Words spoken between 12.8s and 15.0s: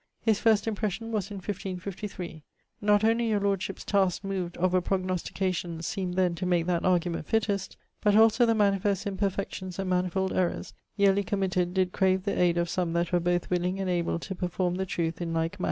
that were both willing and able to performe the